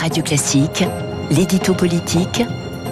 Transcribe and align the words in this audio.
Radio 0.00 0.22
Classique, 0.22 0.84
l'édito 1.30 1.72
politique 1.72 2.42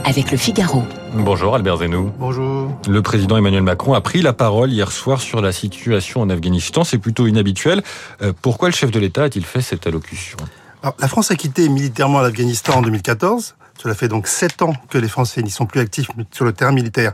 avec 0.05 0.31
le 0.31 0.39
Figaro. 0.39 0.83
Bonjour 1.13 1.55
Albert 1.55 1.79
Zenou. 1.79 2.11
Bonjour. 2.19 2.71
Le 2.89 3.03
président 3.03 3.37
Emmanuel 3.37 3.63
Macron 3.63 3.93
a 3.93 4.01
pris 4.01 4.23
la 4.23 4.33
parole 4.33 4.73
hier 4.73 4.91
soir 4.91 5.21
sur 5.21 5.43
la 5.43 5.53
situation 5.53 6.23
en 6.23 6.31
Afghanistan. 6.31 6.83
C'est 6.83 6.99
plutôt 6.99 7.27
inhabituel. 7.27 7.83
Euh, 8.23 8.33
pourquoi 8.41 8.69
le 8.69 8.75
chef 8.75 8.91
de 8.91 8.99
l'État 8.99 9.25
a-t-il 9.25 9.45
fait 9.45 9.61
cette 9.61 9.87
allocution? 9.87 10.39
Alors, 10.83 10.95
La 10.99 11.09
France 11.09 11.31
a 11.31 11.37
quitté 11.37 11.69
militairement 11.69 12.21
l'Afghanistan 12.21 12.79
en 12.79 12.83
2014. 12.83 13.55
Cela 13.83 13.95
fait 13.95 14.09
donc 14.09 14.27
sept 14.27 14.63
ans 14.63 14.73
que 14.89 14.97
les 14.97 15.09
Français 15.09 15.43
n'y 15.43 15.51
sont 15.51 15.67
plus 15.67 15.81
actifs 15.81 16.09
sur 16.31 16.45
le 16.47 16.53
terrain 16.53 16.73
militaire. 16.73 17.13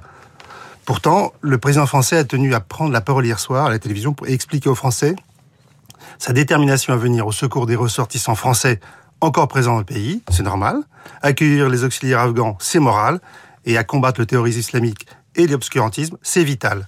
Pourtant, 0.84 1.32
le 1.40 1.58
président 1.58 1.86
français 1.86 2.16
a 2.16 2.24
tenu 2.24 2.54
à 2.54 2.60
prendre 2.60 2.92
la 2.92 3.00
parole 3.00 3.26
hier 3.26 3.40
soir 3.40 3.66
à 3.66 3.70
la 3.70 3.78
télévision 3.78 4.12
pour 4.12 4.28
expliquer 4.28 4.68
aux 4.68 4.74
Français 4.74 5.16
sa 6.18 6.32
détermination 6.32 6.92
à 6.92 6.96
venir 6.96 7.26
au 7.26 7.32
secours 7.32 7.66
des 7.66 7.76
ressortissants 7.76 8.34
français 8.34 8.80
encore 9.20 9.48
présents 9.48 9.72
dans 9.72 9.78
le 9.78 9.84
pays, 9.84 10.22
c'est 10.30 10.42
normal. 10.42 10.82
Accueillir 11.22 11.68
les 11.68 11.84
auxiliaires 11.84 12.20
afghans, 12.20 12.56
c'est 12.60 12.78
moral. 12.78 13.20
Et 13.66 13.76
à 13.76 13.84
combattre 13.84 14.20
le 14.20 14.26
terrorisme 14.26 14.60
islamique 14.60 15.06
et 15.36 15.46
l'obscurantisme, 15.46 16.16
c'est 16.22 16.44
vital. 16.44 16.86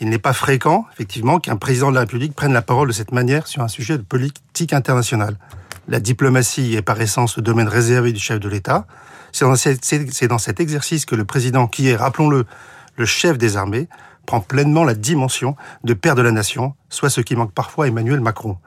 Il 0.00 0.08
n'est 0.08 0.18
pas 0.18 0.32
fréquent, 0.32 0.86
effectivement, 0.92 1.38
qu'un 1.38 1.56
président 1.56 1.90
de 1.90 1.94
la 1.94 2.00
République 2.00 2.34
prenne 2.34 2.52
la 2.52 2.62
parole 2.62 2.88
de 2.88 2.92
cette 2.92 3.12
manière 3.12 3.46
sur 3.46 3.62
un 3.62 3.68
sujet 3.68 3.96
de 3.96 4.02
politique 4.02 4.72
internationale. 4.72 5.36
La 5.86 6.00
diplomatie 6.00 6.74
est 6.74 6.82
par 6.82 7.00
essence 7.00 7.36
le 7.36 7.42
domaine 7.42 7.68
réservé 7.68 8.12
du 8.12 8.20
chef 8.20 8.40
de 8.40 8.48
l'État. 8.48 8.86
C'est 9.32 9.44
dans, 9.44 9.56
c'est 9.56 10.28
dans 10.28 10.38
cet 10.38 10.60
exercice 10.60 11.06
que 11.06 11.14
le 11.14 11.24
président, 11.24 11.66
qui 11.66 11.88
est, 11.88 11.96
rappelons-le, 11.96 12.44
le 12.96 13.06
chef 13.06 13.38
des 13.38 13.56
armées, 13.56 13.88
prend 14.26 14.40
pleinement 14.40 14.84
la 14.84 14.94
dimension 14.94 15.56
de 15.84 15.94
père 15.94 16.14
de 16.14 16.22
la 16.22 16.32
nation, 16.32 16.74
soit 16.90 17.10
ce 17.10 17.20
qui 17.20 17.34
manque 17.34 17.52
parfois 17.52 17.86
à 17.86 17.88
Emmanuel 17.88 18.20
Macron. 18.20 18.58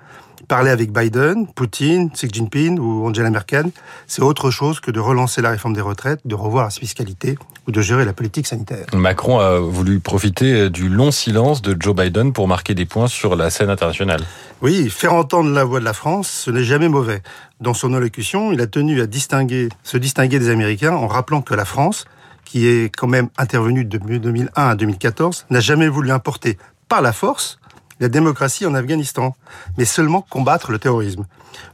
Parler 0.48 0.72
avec 0.72 0.91
Biden, 0.91 1.48
Poutine, 1.48 2.09
Xi 2.12 2.27
Jinping 2.31 2.80
ou 2.80 3.08
Angela 3.08 3.30
Merkel, 3.30 3.72
c'est 4.08 4.22
autre 4.22 4.52
chose 4.52 4.80
que 4.80 4.91
de 4.91 5.00
relancer 5.00 5.41
la 5.41 5.52
réforme 5.52 5.73
des 5.73 5.81
retraites, 5.81 6.20
de 6.26 6.36
revoir 6.36 6.66
la 6.66 6.70
fiscalité 6.70 7.38
ou 7.67 7.72
de 7.72 7.81
gérer 7.81 8.06
la 8.06 8.14
politique 8.14 8.47
sanitaire. 8.47 8.86
Macron 8.94 9.39
a 9.39 9.59
voulu 9.59 10.00
profiter 10.00 10.69
du 10.69 10.89
long 10.89 11.12
silence 11.12 11.62
de 11.62 11.75
Joe 11.80 11.95
Biden 11.95 12.34
pour 12.34 12.47
marquer 12.47 12.73
des 12.73 12.86
points 12.86 13.08
sur 13.08 13.36
la 13.36 13.50
scène 13.50 13.69
internationale. 13.69 14.22
Oui, 14.62 14.89
faire 14.89 15.14
entendre 15.14 15.50
la 15.52 15.64
voix 15.64 15.80
de 15.80 15.86
la 15.86 15.94
France, 15.94 16.30
ce 16.30 16.52
n'est 16.52 16.64
jamais 16.64 16.89
mauvais. 16.89 17.22
Dans 17.59 17.73
son 17.73 17.94
allocution, 17.94 18.52
il 18.52 18.62
a 18.62 18.67
tenu 18.67 19.02
à 19.02 19.08
distinguer, 19.08 19.69
se 19.84 19.97
distinguer 19.97 20.39
des 20.39 20.50
Américains 20.50 20.94
en 20.94 21.08
rappelant 21.08 21.42
que 21.42 21.53
la 21.53 21.66
France, 21.66 22.06
qui 22.45 22.67
est 22.67 22.95
quand 22.95 23.08
même 23.08 23.30
intervenue 23.38 23.86
de 23.86 23.97
2001 23.97 24.50
à 24.56 24.75
2014, 24.75 25.45
n'a 25.50 25.59
jamais 25.59 25.88
voulu 25.88 26.12
importer 26.12 26.58
par 26.89 27.02
la 27.02 27.14
force 27.14 27.61
la 28.02 28.09
démocratie 28.09 28.66
en 28.66 28.73
Afghanistan, 28.73 29.35
mais 29.77 29.85
seulement 29.85 30.21
combattre 30.21 30.71
le 30.71 30.80
terrorisme. 30.80 31.25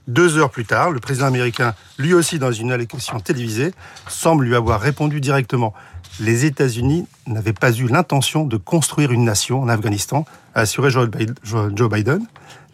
Deux 0.07 0.37
heures 0.37 0.51
plus 0.51 0.65
tard, 0.65 0.91
le 0.91 0.99
président 0.99 1.25
américain, 1.25 1.73
lui 1.97 2.13
aussi 2.13 2.37
dans 2.37 2.51
une 2.51 2.71
allocution 2.71 3.19
télévisée, 3.19 3.73
semble 4.07 4.45
lui 4.45 4.55
avoir 4.55 4.81
répondu 4.81 5.21
directement. 5.21 5.73
Les 6.19 6.45
États-Unis 6.45 7.07
n'avaient 7.27 7.53
pas 7.53 7.71
eu 7.71 7.87
l'intention 7.87 8.43
de 8.43 8.57
construire 8.57 9.11
une 9.11 9.23
nation 9.23 9.61
en 9.61 9.69
Afghanistan, 9.69 10.25
a 10.53 10.61
assuré 10.61 10.91
Joe 10.91 11.09
Biden. 11.09 12.25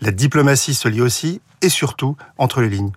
La 0.02 0.12
diplomatie 0.12 0.74
se 0.74 0.88
lie 0.88 1.02
aussi 1.02 1.40
et 1.62 1.70
surtout 1.70 2.18
entre 2.38 2.62
les 2.62 2.70
lignes. 2.70 2.92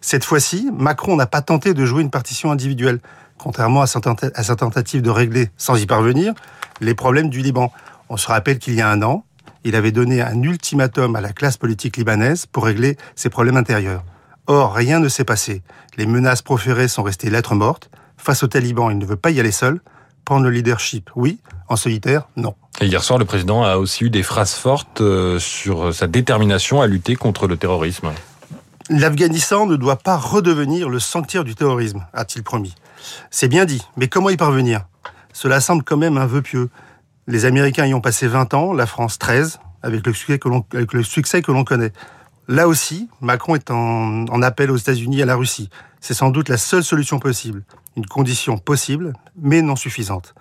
Cette 0.00 0.24
fois-ci, 0.24 0.70
Macron 0.76 1.16
n'a 1.16 1.26
pas 1.26 1.40
tenté 1.40 1.72
de 1.72 1.84
jouer 1.86 2.02
une 2.02 2.10
partition 2.10 2.52
individuelle, 2.52 3.00
contrairement 3.38 3.80
à 3.82 3.86
sa 3.86 4.56
tentative 4.56 5.00
de 5.00 5.10
régler, 5.10 5.50
sans 5.56 5.76
y 5.76 5.86
parvenir, 5.86 6.34
les 6.80 6.94
problèmes 6.94 7.30
du 7.30 7.40
Liban. 7.40 7.72
On 8.08 8.16
se 8.16 8.26
rappelle 8.26 8.58
qu'il 8.58 8.74
y 8.74 8.80
a 8.80 8.90
un 8.90 9.02
an, 9.02 9.24
il 9.64 9.76
avait 9.76 9.92
donné 9.92 10.20
un 10.20 10.42
ultimatum 10.42 11.16
à 11.16 11.20
la 11.20 11.32
classe 11.32 11.56
politique 11.56 11.96
libanaise 11.96 12.46
pour 12.46 12.64
régler 12.64 12.96
ses 13.14 13.30
problèmes 13.30 13.56
intérieurs. 13.56 14.04
Or, 14.46 14.74
rien 14.74 14.98
ne 14.98 15.08
s'est 15.08 15.24
passé. 15.24 15.62
Les 15.96 16.06
menaces 16.06 16.42
proférées 16.42 16.88
sont 16.88 17.02
restées 17.02 17.30
lettres 17.30 17.54
mortes. 17.54 17.90
Face 18.16 18.42
aux 18.42 18.48
talibans, 18.48 18.90
il 18.90 18.98
ne 18.98 19.06
veut 19.06 19.16
pas 19.16 19.30
y 19.30 19.40
aller 19.40 19.52
seul. 19.52 19.80
Prendre 20.24 20.44
le 20.44 20.50
leadership, 20.50 21.10
oui. 21.16 21.38
En 21.68 21.76
solitaire, 21.76 22.28
non. 22.36 22.54
Et 22.80 22.86
hier 22.86 23.02
soir, 23.02 23.18
le 23.18 23.24
président 23.24 23.62
a 23.62 23.76
aussi 23.76 24.04
eu 24.04 24.10
des 24.10 24.22
phrases 24.22 24.54
fortes 24.54 25.00
euh, 25.00 25.38
sur 25.38 25.94
sa 25.94 26.06
détermination 26.06 26.80
à 26.80 26.86
lutter 26.86 27.16
contre 27.16 27.46
le 27.46 27.56
terrorisme. 27.56 28.10
L'Afghanistan 28.90 29.66
ne 29.66 29.76
doit 29.76 29.96
pas 29.96 30.16
redevenir 30.16 30.88
le 30.88 30.98
sanctuaire 30.98 31.44
du 31.44 31.54
terrorisme, 31.54 32.04
a-t-il 32.12 32.42
promis. 32.42 32.74
C'est 33.30 33.48
bien 33.48 33.64
dit, 33.64 33.82
mais 33.96 34.08
comment 34.08 34.30
y 34.30 34.36
parvenir? 34.36 34.84
Cela 35.32 35.60
semble 35.60 35.82
quand 35.82 35.96
même 35.96 36.18
un 36.18 36.26
vœu 36.26 36.42
pieux. 36.42 36.68
Les 37.28 37.44
Américains 37.44 37.86
y 37.86 37.94
ont 37.94 38.00
passé 38.00 38.26
20 38.26 38.52
ans, 38.54 38.72
la 38.72 38.86
France 38.86 39.18
13, 39.18 39.60
avec 39.82 40.04
le 40.06 40.12
succès 40.12 40.38
que 40.40 41.52
l'on, 41.52 41.64
connaît. 41.64 41.92
Là 42.48 42.66
aussi, 42.66 43.08
Macron 43.20 43.54
est 43.54 43.70
en, 43.70 44.24
en 44.26 44.42
appel 44.42 44.72
aux 44.72 44.76
États-Unis 44.76 45.20
et 45.20 45.22
à 45.22 45.26
la 45.26 45.36
Russie. 45.36 45.70
C'est 46.00 46.14
sans 46.14 46.30
doute 46.30 46.48
la 46.48 46.56
seule 46.56 46.82
solution 46.82 47.20
possible. 47.20 47.62
Une 47.96 48.06
condition 48.06 48.58
possible, 48.58 49.12
mais 49.40 49.62
non 49.62 49.76
suffisante. 49.76 50.34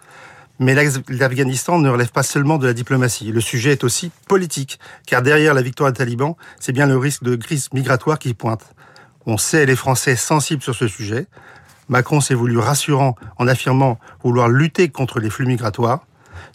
Mais 0.57 0.73
l'Afghanistan 1.09 1.77
ne 1.77 1.89
relève 1.89 2.11
pas 2.11 2.23
seulement 2.23 2.57
de 2.57 2.65
la 2.65 2.73
diplomatie. 2.73 3.31
Le 3.31 3.41
sujet 3.41 3.73
est 3.73 3.83
aussi 3.83 4.11
politique, 4.27 4.79
car 5.05 5.21
derrière 5.21 5.53
la 5.53 5.61
victoire 5.61 5.91
des 5.91 5.97
talibans, 5.97 6.35
c'est 6.59 6.71
bien 6.71 6.87
le 6.87 6.97
risque 6.97 7.23
de 7.23 7.35
crise 7.35 7.71
migratoire 7.73 8.17
qui 8.17 8.33
pointe. 8.33 8.73
On 9.27 9.37
sait 9.37 9.67
les 9.67 9.75
Français 9.75 10.15
sensibles 10.15 10.63
sur 10.63 10.73
ce 10.73 10.87
sujet. 10.87 11.27
Macron 11.89 12.21
s'est 12.21 12.33
voulu 12.33 12.57
rassurant 12.57 13.15
en 13.37 13.47
affirmant 13.47 13.99
vouloir 14.23 14.49
lutter 14.49 14.89
contre 14.89 15.19
les 15.19 15.29
flux 15.29 15.45
migratoires. 15.45 16.05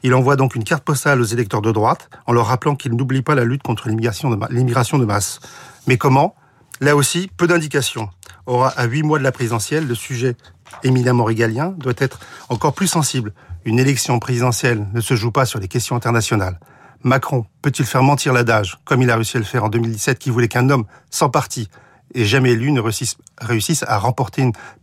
Il 0.02 0.14
envoie 0.14 0.36
donc 0.36 0.54
une 0.54 0.64
carte 0.64 0.84
postale 0.84 1.20
aux 1.20 1.24
électeurs 1.24 1.62
de 1.62 1.72
droite 1.72 2.10
en 2.26 2.32
leur 2.32 2.46
rappelant 2.46 2.76
qu'ils 2.76 2.94
n'oublient 2.94 3.22
pas 3.22 3.34
la 3.34 3.44
lutte 3.44 3.62
contre 3.62 3.88
l'immigration 3.88 4.30
de, 4.30 5.04
masse. 5.04 5.40
Mais 5.86 5.96
comment? 5.96 6.34
Là 6.80 6.96
aussi, 6.96 7.30
peu 7.36 7.46
d'indications. 7.46 8.10
Or, 8.46 8.72
à 8.76 8.84
huit 8.84 9.02
mois 9.02 9.18
de 9.18 9.24
la 9.24 9.32
présidentielle, 9.32 9.86
le 9.86 9.94
sujet 9.94 10.36
éminemment 10.82 11.24
régalien 11.24 11.74
doit 11.78 11.94
être 11.98 12.20
encore 12.48 12.74
plus 12.74 12.86
sensible. 12.86 13.32
Une 13.64 13.78
élection 13.78 14.18
présidentielle 14.18 14.86
ne 14.92 15.00
se 15.00 15.14
joue 15.14 15.32
pas 15.32 15.46
sur 15.46 15.58
les 15.58 15.68
questions 15.68 15.96
internationales. 15.96 16.60
Macron 17.02 17.46
peut-il 17.62 17.86
faire 17.86 18.02
mentir 18.02 18.32
l'adage, 18.32 18.78
comme 18.84 19.02
il 19.02 19.10
a 19.10 19.14
réussi 19.14 19.36
à 19.36 19.40
le 19.40 19.46
faire 19.46 19.64
en 19.64 19.68
2017, 19.68 20.18
qui 20.18 20.30
voulait 20.30 20.48
qu'un 20.48 20.70
homme 20.70 20.84
sans 21.10 21.30
parti 21.30 21.68
et 22.14 22.24
jamais 22.24 22.52
élu 22.52 22.72
ne 22.72 22.80
réussisse, 22.80 23.84
à 23.86 23.98
remporter 23.98 24.42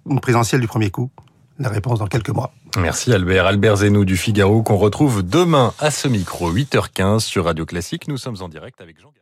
une 0.10 0.20
présidentielle 0.20 0.62
du 0.62 0.68
premier 0.68 0.90
coup? 0.90 1.10
La 1.60 1.70
réponse 1.70 2.00
dans 2.00 2.08
quelques 2.08 2.30
mois. 2.30 2.54
Merci 2.78 3.14
Albert. 3.14 3.46
Albert 3.46 3.78
Zenou 3.78 4.04
du 4.06 4.18
Figaro 4.18 4.64
qu'on 4.64 4.78
retrouve 4.78 5.24
demain 5.24 5.74
à 5.80 5.92
ce 5.92 6.08
micro, 6.08 6.52
8h15 6.52 7.20
sur 7.20 7.46
Radio 7.46 7.66
Classique. 7.66 8.08
Nous 8.08 8.18
sommes 8.18 8.38
en 8.42 8.50
direct 8.50 8.82
avec 8.82 9.00
Jean 9.00 9.14